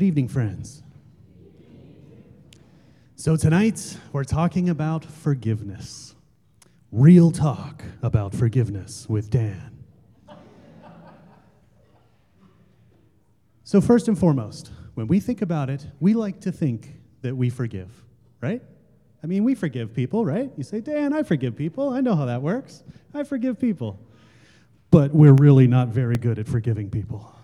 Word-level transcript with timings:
Good 0.00 0.06
evening, 0.06 0.28
friends. 0.28 0.82
So, 3.16 3.36
tonight 3.36 3.98
we're 4.14 4.24
talking 4.24 4.70
about 4.70 5.04
forgiveness. 5.04 6.14
Real 6.90 7.30
talk 7.30 7.84
about 8.00 8.34
forgiveness 8.34 9.06
with 9.10 9.28
Dan. 9.28 9.84
So, 13.64 13.82
first 13.82 14.08
and 14.08 14.18
foremost, 14.18 14.70
when 14.94 15.06
we 15.06 15.20
think 15.20 15.42
about 15.42 15.68
it, 15.68 15.86
we 16.00 16.14
like 16.14 16.40
to 16.40 16.50
think 16.50 16.94
that 17.20 17.36
we 17.36 17.50
forgive, 17.50 17.90
right? 18.40 18.62
I 19.22 19.26
mean, 19.26 19.44
we 19.44 19.54
forgive 19.54 19.92
people, 19.92 20.24
right? 20.24 20.50
You 20.56 20.64
say, 20.64 20.80
Dan, 20.80 21.12
I 21.12 21.24
forgive 21.24 21.56
people. 21.56 21.90
I 21.90 22.00
know 22.00 22.16
how 22.16 22.24
that 22.24 22.40
works. 22.40 22.84
I 23.12 23.22
forgive 23.22 23.60
people. 23.60 24.00
But 24.90 25.12
we're 25.12 25.34
really 25.34 25.66
not 25.66 25.88
very 25.88 26.16
good 26.16 26.38
at 26.38 26.48
forgiving 26.48 26.88
people. 26.88 27.34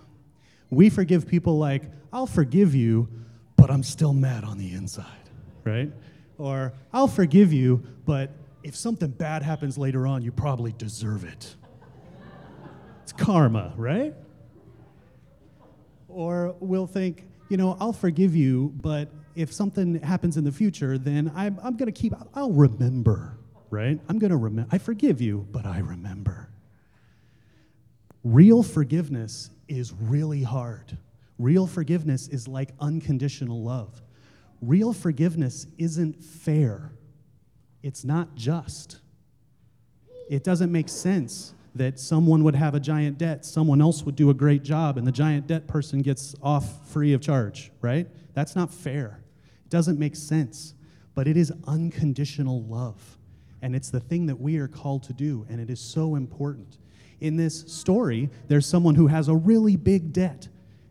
We 0.71 0.91
forgive 0.91 1.27
people 1.27 1.59
like, 1.59 1.85
I'll 2.13 2.27
forgive 2.27 2.75
you, 2.75 3.09
but 3.57 3.71
I'm 3.71 3.83
still 3.83 4.13
mad 4.13 4.45
on 4.45 4.59
the 4.59 4.73
inside, 4.73 5.31
right? 5.65 5.91
Or, 6.39 6.73
I'll 6.93 7.09
forgive 7.09 7.53
you, 7.53 7.83
but 8.05 8.31
if 8.63 8.75
something 8.75 9.11
bad 9.11 9.43
happens 9.43 9.79
later 9.79 10.07
on, 10.07 10.23
you 10.23 10.33
probably 10.33 10.73
deserve 10.73 11.25
it. 11.25 11.55
It's 13.03 13.13
karma, 13.13 13.73
right? 13.77 14.15
Or 16.09 16.57
we'll 16.61 16.87
think, 16.87 17.25
you 17.49 17.57
know, 17.57 17.77
I'll 17.79 17.93
forgive 17.93 18.35
you, 18.35 18.73
but 18.83 19.09
if 19.37 19.53
something 19.53 20.01
happens 20.01 20.37
in 20.37 20.45
the 20.45 20.53
future, 20.53 20.99
then 20.99 21.31
I'm, 21.37 21.61
I'm 21.63 21.77
going 21.77 21.93
to 21.93 22.01
keep, 22.01 22.13
I'll 22.35 22.53
remember, 22.53 23.39
right? 23.71 24.01
I'm 24.09 24.19
going 24.19 24.31
to 24.31 24.37
remember. 24.37 24.69
I 24.75 24.79
forgive 24.79 25.21
you, 25.21 25.47
but 25.53 25.67
I 25.67 25.79
remember. 25.79 26.49
Real 28.25 28.63
forgiveness 28.63 29.51
is 29.69 29.93
really 29.93 30.43
hard. 30.43 30.97
Real 31.39 31.67
forgiveness 31.67 32.29
is 32.29 32.49
like 32.49 32.71
unconditional 32.81 33.63
love. 33.63 34.03
Real 34.63 34.93
forgiveness 34.93 35.67
isn't 35.79 36.23
fair, 36.23 36.93
it's 37.83 38.05
not 38.05 38.35
just. 38.35 38.99
It 40.29 40.43
doesn't 40.43 40.73
make 40.73 40.89
sense 40.89 41.55
that 41.75 42.01
someone 42.01 42.43
would 42.43 42.55
have 42.55 42.75
a 42.75 42.81
giant 42.81 43.19
debt, 43.19 43.45
someone 43.45 43.81
else 43.81 44.03
would 44.03 44.17
do 44.17 44.31
a 44.31 44.35
great 44.35 44.63
job, 44.63 44.97
and 44.97 45.07
the 45.07 45.13
giant 45.13 45.47
debt 45.47 45.67
person 45.69 46.01
gets 46.01 46.35
off 46.43 46.89
free 46.91 47.13
of 47.13 47.21
charge, 47.21 47.71
right? 47.83 48.09
That's 48.35 48.57
not 48.57 48.73
fair. 48.73 49.21
It 49.65 49.71
doesn't 49.71 49.99
make 49.99 50.17
sense. 50.17 50.75
But 51.15 51.27
it 51.27 51.37
is 51.37 51.53
unconditional 51.67 52.63
love. 52.65 53.19
And 53.67 53.75
it's 53.75 53.91
the 53.91 53.99
thing 53.99 54.27
that 54.27 54.41
we 54.41 54.59
are 54.59 54.69
called 54.69 55.03
to 55.03 55.13
do, 55.13 55.45
and 55.49 55.61
it 55.61 55.71
is 55.71 55.81
so 55.81 56.15
important. 56.15 56.79
In 57.19 57.37
this 57.37 57.63
story, 57.67 58.31
there's 58.47 58.65
someone 58.65 58.95
who 58.95 59.09
has 59.09 59.27
a 59.27 59.35
really 59.35 59.75
big 59.75 60.13
debt, 60.13 60.47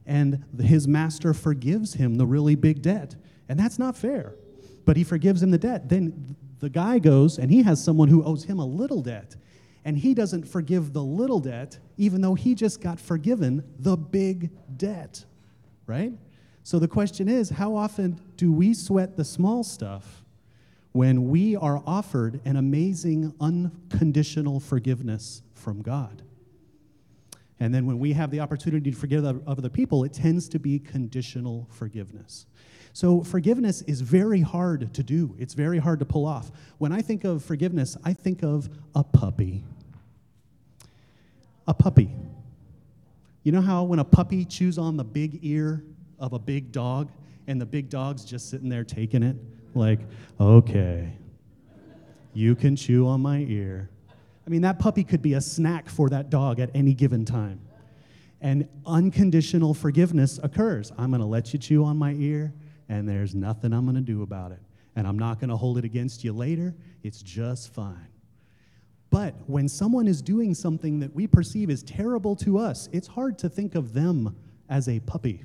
and 0.05 0.43
his 0.59 0.85
master 0.85 1.33
forgives 1.33 1.93
him 1.93 2.15
the 2.15 2.25
really 2.25 2.55
big 2.55 2.81
debt. 2.81 3.15
And 3.47 3.57
that's 3.57 3.79
not 3.79 3.95
fair. 3.95 4.35
But 4.83 4.97
he 4.97 5.05
forgives 5.05 5.41
him 5.41 5.51
the 5.51 5.57
debt. 5.57 5.87
Then 5.87 6.35
the 6.59 6.69
guy 6.69 6.99
goes 6.99 7.37
and 7.37 7.49
he 7.49 7.63
has 7.63 7.81
someone 7.81 8.09
who 8.09 8.21
owes 8.25 8.43
him 8.43 8.59
a 8.59 8.65
little 8.65 9.01
debt. 9.01 9.37
And 9.85 9.97
he 9.97 10.13
doesn't 10.13 10.45
forgive 10.45 10.91
the 10.91 11.01
little 11.01 11.39
debt, 11.39 11.79
even 11.95 12.19
though 12.19 12.35
he 12.35 12.55
just 12.55 12.81
got 12.81 12.99
forgiven 12.99 13.63
the 13.79 13.95
big 13.95 14.49
debt, 14.75 15.23
right? 15.87 16.11
So 16.63 16.77
the 16.77 16.89
question 16.89 17.29
is 17.29 17.51
how 17.51 17.73
often 17.73 18.19
do 18.35 18.51
we 18.51 18.73
sweat 18.73 19.15
the 19.15 19.23
small 19.23 19.63
stuff 19.63 20.24
when 20.95 21.27
we 21.27 21.57
are 21.57 21.83
offered 21.85 22.39
an 22.45 22.55
amazing 22.55 23.33
unconditional 23.41 24.61
forgiveness 24.61 25.41
from 25.53 25.81
God? 25.81 26.21
And 27.59 27.75
then 27.75 27.85
when 27.85 27.99
we 27.99 28.13
have 28.13 28.31
the 28.31 28.39
opportunity 28.39 28.91
to 28.91 28.97
forgive 28.97 29.25
other 29.25 29.67
people, 29.67 30.05
it 30.05 30.13
tends 30.13 30.47
to 30.49 30.57
be 30.57 30.79
conditional 30.79 31.67
forgiveness. 31.69 32.45
So 32.93 33.25
forgiveness 33.25 33.81
is 33.81 33.99
very 33.99 34.39
hard 34.39 34.93
to 34.93 35.03
do. 35.03 35.35
It's 35.37 35.53
very 35.53 35.79
hard 35.79 35.99
to 35.99 36.05
pull 36.05 36.25
off. 36.25 36.49
When 36.77 36.93
I 36.93 37.02
think 37.02 37.25
of 37.25 37.43
forgiveness, 37.43 37.97
I 38.05 38.13
think 38.13 38.41
of 38.41 38.69
a 38.95 39.03
puppy. 39.03 39.65
A 41.67 41.73
puppy. 41.73 42.09
You 43.43 43.52
know 43.52 43.59
how 43.59 43.83
when 43.83 43.99
a 43.99 44.05
puppy 44.05 44.45
chews 44.45 44.77
on 44.77 44.95
the 44.95 45.03
big 45.03 45.39
ear 45.41 45.83
of 46.20 46.31
a 46.31 46.39
big 46.39 46.71
dog 46.71 47.11
and 47.47 47.59
the 47.59 47.65
big 47.65 47.89
dog's 47.89 48.23
just 48.23 48.49
sitting 48.49 48.70
there 48.70 48.86
taking 48.86 49.23
it? 49.23 49.36
Like, 49.75 49.99
okay, 50.39 51.11
you 52.33 52.55
can 52.55 52.75
chew 52.75 53.08
on 53.08 53.21
my 53.21 53.39
ear. 53.39 53.89
I 54.45 54.49
mean, 54.49 54.61
that 54.61 54.80
puppy 54.80 55.03
could 55.03 55.21
be 55.21 55.33
a 55.33 55.41
snack 55.41 55.89
for 55.89 56.09
that 56.09 56.30
dog 56.30 56.59
at 56.59 56.69
any 56.73 56.93
given 56.93 57.25
time. 57.25 57.59
And 58.41 58.67
unconditional 58.85 59.73
forgiveness 59.73 60.39
occurs. 60.43 60.91
I'm 60.97 61.09
going 61.09 61.21
to 61.21 61.27
let 61.27 61.52
you 61.52 61.59
chew 61.59 61.83
on 61.83 61.97
my 61.97 62.14
ear, 62.14 62.53
and 62.89 63.08
there's 63.08 63.33
nothing 63.33 63.73
I'm 63.73 63.85
going 63.85 63.95
to 63.95 64.02
do 64.02 64.21
about 64.23 64.52
it. 64.52 64.59
And 64.95 65.08
I'm 65.08 65.17
not 65.19 65.39
going 65.39 65.49
to 65.49 65.58
hold 65.58 65.77
it 65.77 65.85
against 65.85 66.23
you 66.23 66.31
later. 66.31 66.75
It's 67.03 67.21
just 67.21 67.73
fine. 67.73 68.08
But 69.09 69.35
when 69.47 69.67
someone 69.67 70.08
is 70.08 70.21
doing 70.21 70.53
something 70.53 70.99
that 70.99 71.14
we 71.14 71.27
perceive 71.27 71.69
as 71.69 71.83
terrible 71.83 72.35
to 72.37 72.58
us, 72.58 72.87
it's 72.91 73.08
hard 73.08 73.37
to 73.39 73.49
think 73.49 73.75
of 73.75 73.93
them 73.93 74.35
as 74.69 74.89
a 74.89 74.99
puppy, 75.02 75.43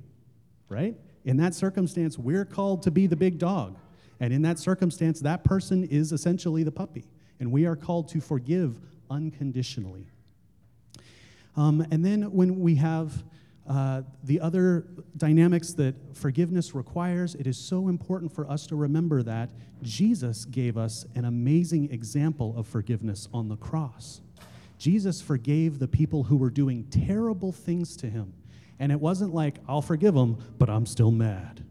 right? 0.69 0.97
In 1.25 1.37
that 1.39 1.55
circumstance, 1.55 2.19
we're 2.19 2.45
called 2.45 2.83
to 2.83 2.91
be 2.91 3.07
the 3.07 3.17
big 3.17 3.39
dog. 3.39 3.77
And 4.21 4.33
in 4.33 4.43
that 4.43 4.59
circumstance, 4.59 5.21
that 5.21 5.45
person 5.45 5.85
is 5.85 6.13
essentially 6.13 6.63
the 6.63 6.73
puppy. 6.73 7.05
And 7.41 7.51
we 7.51 7.65
are 7.65 7.75
called 7.75 8.09
to 8.11 8.21
forgive 8.21 8.79
unconditionally. 9.11 10.07
Um, 11.57 11.85
and 11.91 12.05
then 12.05 12.31
when 12.31 12.61
we 12.61 12.77
have 12.77 13.25
uh, 13.69 14.03
the 14.25 14.41
other 14.41 14.87
dynamics 15.17 15.73
that 15.75 15.95
forgiveness 16.15 16.75
requires, 16.75 17.35
it 17.35 17.47
is 17.47 17.57
so 17.57 17.89
important 17.89 18.33
for 18.33 18.49
us 18.51 18.67
to 18.67 18.77
remember 18.77 19.23
that 19.23 19.51
Jesus 19.83 20.45
gave 20.45 20.77
us 20.77 21.07
an 21.15 21.25
amazing 21.25 21.91
example 21.91 22.55
of 22.57 22.67
forgiveness 22.67 23.29
on 23.33 23.49
the 23.49 23.57
cross. 23.57 24.21
Jesus 24.79 25.21
forgave 25.21 25.79
the 25.79 25.89
people 25.89 26.25
who 26.25 26.37
were 26.37 26.51
doing 26.51 26.85
terrible 26.91 27.53
things 27.53 27.97
to 27.99 28.09
him. 28.09 28.33
And 28.79 28.91
it 28.91 29.01
wasn't 29.01 29.35
like, 29.35 29.57
I'll 29.69 29.83
forgive 29.83 30.15
them, 30.15 30.39
but 30.59 30.71
I'm 30.71 30.87
still 30.87 31.11
mad. 31.11 31.65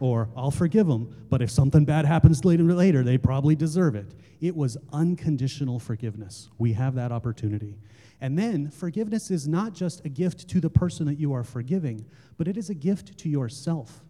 Or 0.00 0.28
I'll 0.36 0.50
forgive 0.50 0.86
them, 0.86 1.26
but 1.28 1.42
if 1.42 1.50
something 1.50 1.84
bad 1.84 2.04
happens 2.04 2.44
later, 2.44 2.62
later, 2.62 3.02
they 3.02 3.18
probably 3.18 3.56
deserve 3.56 3.94
it. 3.94 4.14
It 4.40 4.56
was 4.56 4.76
unconditional 4.92 5.80
forgiveness. 5.80 6.48
We 6.58 6.72
have 6.74 6.94
that 6.94 7.10
opportunity. 7.10 7.78
And 8.20 8.38
then 8.38 8.70
forgiveness 8.70 9.30
is 9.30 9.46
not 9.46 9.72
just 9.72 10.04
a 10.04 10.08
gift 10.08 10.48
to 10.48 10.60
the 10.60 10.70
person 10.70 11.06
that 11.06 11.18
you 11.18 11.32
are 11.32 11.44
forgiving, 11.44 12.04
but 12.36 12.48
it 12.48 12.56
is 12.56 12.70
a 12.70 12.74
gift 12.74 13.18
to 13.18 13.28
yourself. 13.28 14.04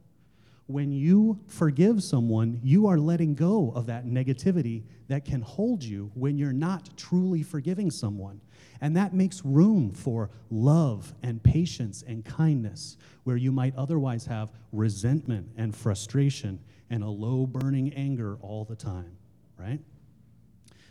When 0.68 0.92
you 0.92 1.40
forgive 1.46 2.02
someone, 2.02 2.60
you 2.62 2.88
are 2.88 2.98
letting 2.98 3.34
go 3.34 3.72
of 3.74 3.86
that 3.86 4.04
negativity 4.04 4.82
that 5.08 5.24
can 5.24 5.40
hold 5.40 5.82
you 5.82 6.10
when 6.12 6.36
you're 6.36 6.52
not 6.52 6.90
truly 6.94 7.42
forgiving 7.42 7.90
someone. 7.90 8.42
And 8.82 8.94
that 8.94 9.14
makes 9.14 9.42
room 9.46 9.92
for 9.92 10.28
love 10.50 11.14
and 11.22 11.42
patience 11.42 12.04
and 12.06 12.22
kindness, 12.22 12.98
where 13.24 13.38
you 13.38 13.50
might 13.50 13.74
otherwise 13.76 14.26
have 14.26 14.52
resentment 14.70 15.48
and 15.56 15.74
frustration 15.74 16.60
and 16.90 17.02
a 17.02 17.08
low 17.08 17.46
burning 17.46 17.94
anger 17.94 18.36
all 18.42 18.66
the 18.66 18.76
time, 18.76 19.16
right? 19.58 19.80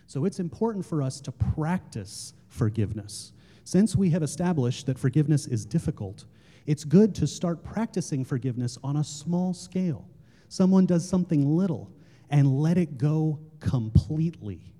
So 0.07 0.25
it's 0.25 0.39
important 0.39 0.87
for 0.87 1.03
us 1.03 1.21
to 1.21 1.31
practice 1.31 2.33
forgiveness. 2.47 3.31
Since 3.63 3.95
we 3.95 4.09
have 4.09 4.23
established 4.23 4.87
that 4.87 4.97
forgiveness 4.97 5.45
is 5.45 5.65
difficult, 5.65 6.25
it's 6.67 6.83
good 6.83 7.15
to 7.15 7.25
start 7.25 7.63
practicing 7.63 8.25
forgiveness 8.25 8.77
on 8.83 8.97
a 8.97 9.03
small 9.03 9.53
scale. 9.53 10.05
Someone 10.49 10.85
does 10.85 11.07
something 11.07 11.47
little 11.57 11.89
and 12.29 12.59
let 12.59 12.77
it 12.77 12.97
go 12.97 13.39
completely. 13.61 14.73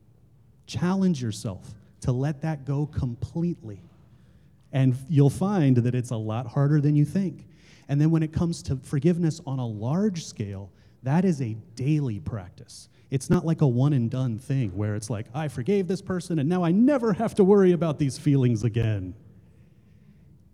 Challenge 0.66 1.22
yourself 1.22 1.74
to 2.02 2.12
let 2.12 2.42
that 2.42 2.66
go 2.66 2.86
completely. 2.86 3.82
And 4.74 4.98
you'll 5.08 5.30
find 5.30 5.78
that 5.78 5.96
it's 5.96 6.12
a 6.12 6.18
lot 6.18 6.46
harder 6.46 6.82
than 6.82 6.96
you 6.96 7.06
think. 7.06 7.48
And 7.88 8.02
then 8.02 8.12
when 8.12 8.22
it 8.22 8.34
comes 8.34 8.62
to 8.64 8.76
forgiveness 8.76 9.40
on 9.48 9.60
a 9.60 9.66
large 9.66 10.26
scale, 10.26 10.70
that 11.04 11.24
is 11.24 11.42
a 11.42 11.56
daily 11.76 12.20
practice. 12.20 12.90
It's 13.10 13.30
not 13.30 13.46
like 13.46 13.62
a 13.62 13.68
one 13.68 13.94
and 13.94 14.12
done 14.12 14.38
thing 14.38 14.76
where 14.76 14.96
it's 14.96 15.10
like, 15.10 15.28
I 15.34 15.48
forgave 15.48 15.88
this 15.88 16.02
person 16.02 16.40
and 16.40 16.50
now 16.50 16.66
I 16.66 16.72
never 16.72 17.14
have 17.14 17.34
to 17.36 17.46
worry 17.46 17.72
about 17.72 17.98
these 17.98 18.18
feelings 18.18 18.66
again. 18.66 19.16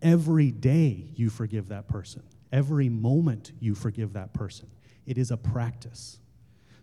Every 0.04 0.52
day 0.52 1.08
you 1.16 1.30
forgive 1.30 1.70
that 1.70 1.88
person, 1.88 2.22
every 2.52 2.90
moment 2.90 3.54
you 3.60 3.74
forgive 3.74 4.14
that 4.14 4.34
person. 4.34 4.68
It 5.08 5.18
is 5.18 5.32
a 5.32 5.38
practice. 5.38 6.20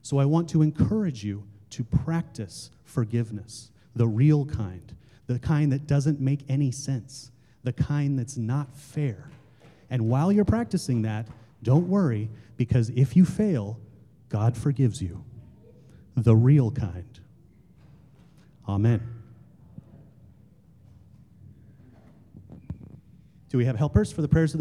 So 0.03 0.19
I 0.19 0.25
want 0.25 0.49
to 0.51 0.63
encourage 0.63 1.23
you 1.23 1.45
to 1.71 1.85
practice 1.85 2.71
forgiveness, 2.85 3.71
the 3.95 4.09
real 4.09 4.47
kind, 4.47 4.95
the 5.27 5.39
kind 5.39 5.71
that 5.73 5.87
doesn't 5.87 6.19
make 6.19 6.41
any 6.49 6.71
sense, 6.71 7.31
the 7.63 7.73
kind 7.73 8.19
that's 8.19 8.37
not 8.37 8.75
fair. 8.75 9.31
And 9.91 10.09
while 10.09 10.33
you're 10.33 10.45
practicing 10.45 11.03
that, 11.03 11.29
don't 11.63 11.89
worry, 11.89 12.31
because 12.57 12.89
if 12.91 13.15
you 13.17 13.25
fail, 13.25 13.79
God 14.31 14.57
forgives 14.57 15.03
you 15.03 15.25
the 16.17 16.35
real 16.35 16.71
kind. 16.71 17.21
Amen. 18.69 19.20
Do 23.51 23.59
we 23.59 23.65
have 23.65 23.77
helpers 23.77 24.13
for 24.13 24.23
the 24.23 24.29
prayers 24.29 24.51
of 24.51 24.53
the 24.53 24.59